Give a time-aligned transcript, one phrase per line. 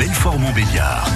[0.00, 1.06] Belfort-Montbéliard.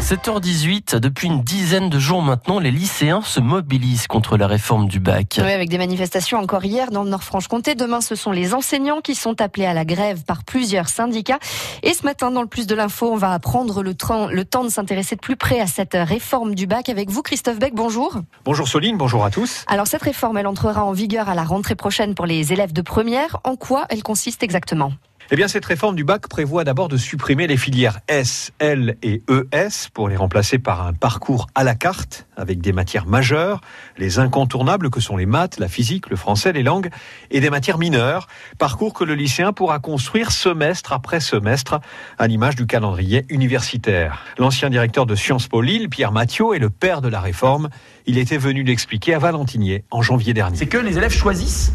[0.00, 4.98] 7h18, depuis une dizaine de jours maintenant, les lycéens se mobilisent contre la réforme du
[4.98, 5.38] bac.
[5.42, 7.74] Oui, avec des manifestations encore hier dans le Nord-Franche-Comté.
[7.74, 11.38] Demain, ce sont les enseignants qui sont appelés à la grève par plusieurs syndicats.
[11.82, 14.64] Et ce matin, dans le plus de l'info, on va prendre le, temps, le temps
[14.64, 17.74] de s'intéresser de plus près à cette réforme du bac avec vous, Christophe Beck.
[17.74, 18.22] Bonjour.
[18.46, 19.66] Bonjour Soline, bonjour à tous.
[19.66, 22.80] Alors, cette réforme, elle entrera en vigueur à la rentrée prochaine pour les élèves de
[22.80, 23.38] première.
[23.44, 24.92] En quoi elle consiste exactement?
[25.32, 29.22] Eh bien, cette réforme du bac prévoit d'abord de supprimer les filières S, L et
[29.30, 33.62] ES pour les remplacer par un parcours à la carte avec des matières majeures,
[33.96, 36.90] les incontournables que sont les maths, la physique, le français, les langues
[37.30, 38.26] et des matières mineures,
[38.58, 41.80] parcours que le lycéen pourra construire semestre après semestre
[42.18, 44.26] à l'image du calendrier universitaire.
[44.36, 47.70] L'ancien directeur de Sciences Po Lille, Pierre Mathieu, est le père de la réforme.
[48.04, 50.58] Il était venu l'expliquer à Valentinier en janvier dernier.
[50.58, 51.72] C'est que les élèves choisissent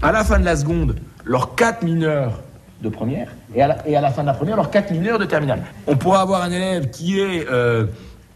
[0.00, 0.96] à la fin de la seconde
[1.26, 2.40] leurs quatre mineurs
[2.84, 5.62] de première et à, la, fin de la première leurs quatre mineurs de terminale.
[5.86, 7.86] On pourra avoir un élève qui est euh,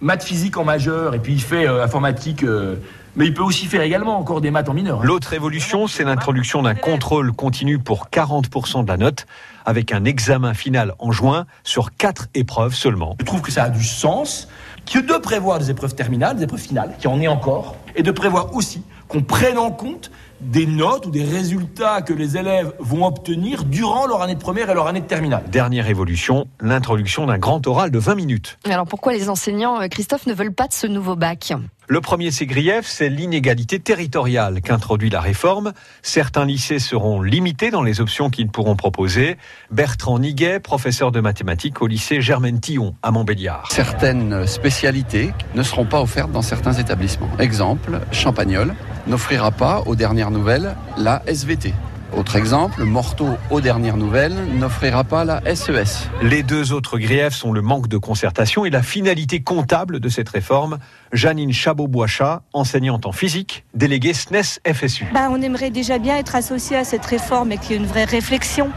[0.01, 2.43] maths physique en majeur et puis il fait euh, informatique.
[2.43, 2.77] Euh,
[3.17, 5.01] mais il peut aussi faire également encore des maths en mineur.
[5.01, 5.05] Hein.
[5.05, 9.27] L'autre évolution, c'est l'introduction d'un contrôle continu pour 40% de la note,
[9.65, 13.17] avec un examen final en juin sur quatre épreuves seulement.
[13.19, 14.49] Je trouve que ça a du sens
[14.87, 18.11] que de prévoir des épreuves terminales, des épreuves finales, qui en est encore, et de
[18.13, 23.07] prévoir aussi qu'on prenne en compte des notes ou des résultats que les élèves vont
[23.07, 25.45] obtenir durant leur année de première et leur année de terminale.
[25.51, 28.59] Dernière évolution, l'introduction d'un grand oral de 20 minutes.
[28.65, 31.53] Alors pourquoi les enseignants, euh, Christophe, ne veulent pas de ce nouveau bac?
[31.89, 35.73] Le premier de griefs, c'est l'inégalité territoriale qu'introduit la réforme.
[36.03, 39.39] Certains lycées seront limités dans les options qu'ils pourront proposer.
[39.71, 43.69] Bertrand Niguet, professeur de mathématiques au lycée Germaine Tillon à Montbéliard.
[43.71, 47.31] Certaines spécialités ne seront pas offertes dans certains établissements.
[47.39, 48.75] Exemple, Champagnol
[49.07, 51.73] n'offrira pas, aux dernières nouvelles, la SVT.
[52.17, 56.09] Autre exemple, Morteau, aux dernières nouvelles, n'offrira pas la SES.
[56.23, 60.09] E Les deux autres griefs sont le manque de concertation et la finalité comptable de
[60.09, 60.79] cette réforme.
[61.13, 65.07] Janine Chabot-Boichat, enseignante en physique, déléguée SNES FSU.
[65.13, 67.87] Bah, on aimerait déjà bien être associé à cette réforme et qu'il y ait une
[67.87, 68.71] vraie réflexion.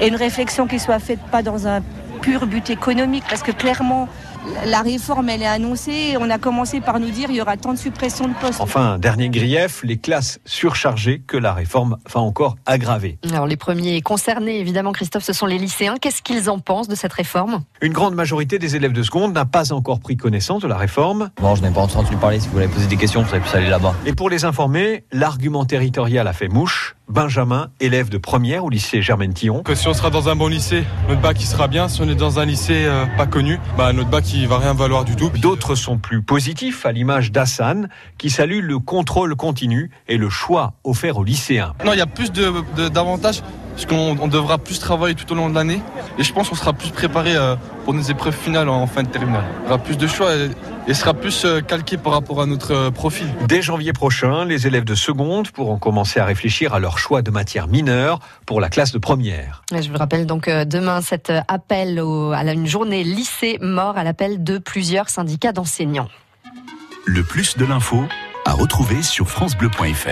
[0.00, 1.82] Et une réflexion qui soit faite pas dans un
[2.22, 4.08] pur but économique, parce que clairement,
[4.64, 6.16] la réforme, elle est annoncée.
[6.20, 8.60] On a commencé par nous dire qu'il y aura tant de suppressions de postes.
[8.60, 13.18] Enfin, dernier grief, les classes surchargées que la réforme va encore aggraver.
[13.30, 15.96] Alors, les premiers concernés, évidemment, Christophe, ce sont les lycéens.
[16.00, 17.62] Qu'est-ce qu'ils en pensent de cette réforme?
[17.80, 21.30] Une grande majorité des élèves de seconde n'a pas encore pris connaissance de la réforme.
[21.40, 22.40] Bon, je n'ai pas entendu parler.
[22.40, 23.94] Si vous voulez poser des questions, vous avez pu aller là-bas.
[24.06, 26.96] Et pour les informer, l'argument territorial a fait mouche.
[27.08, 29.62] Benjamin, élève de première au lycée Germaine Tillon.
[29.62, 31.88] Que si on sera dans un bon lycée, notre bac il sera bien.
[31.88, 34.74] Si on est dans un lycée euh, pas connu, bah, notre bac il va rien
[34.74, 35.30] valoir du tout.
[35.40, 40.74] D'autres sont plus positifs, à l'image d'Hassan, qui salue le contrôle continu et le choix
[40.84, 41.74] offert aux lycéens.
[41.84, 43.40] Non, il y a plus d'avantages.
[43.40, 45.80] De, parce qu'on devra plus travailler tout au long de l'année
[46.18, 49.08] et je pense qu'on sera plus préparé euh, pour nos épreuves finales en fin de
[49.08, 49.44] terminale.
[49.62, 50.32] On aura plus de choix
[50.88, 53.28] et, sera plus euh, calqué par rapport à notre euh, profil.
[53.46, 57.30] Dès janvier prochain, les élèves de seconde pourront commencer à réfléchir à leur choix de
[57.30, 59.62] matière mineure pour la classe de première.
[59.70, 62.00] Je vous rappelle donc demain cet appel
[62.34, 66.08] à une journée lycée mort à l'appel de plusieurs syndicats d'enseignants.
[67.06, 68.02] Le plus de l'info
[68.44, 70.08] à retrouver sur francebleu.fr.